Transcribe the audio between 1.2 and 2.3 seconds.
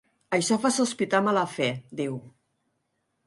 mala fe, diu.